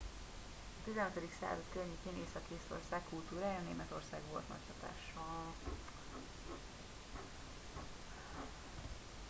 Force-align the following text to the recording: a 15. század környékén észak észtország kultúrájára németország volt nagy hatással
a 0.79 0.83
15. 0.83 1.31
század 1.41 1.63
környékén 1.73 2.25
észak 2.25 2.41
észtország 2.57 3.01
kultúrájára 3.09 3.63
németország 3.69 4.21
volt 4.31 4.47
nagy 4.47 4.91
hatással 5.15 5.53